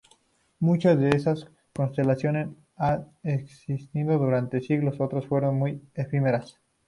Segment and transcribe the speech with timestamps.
[0.59, 1.45] Muchas de esas
[1.75, 6.59] constelaciones han existido durante siglos, otras fueron muy efímeras.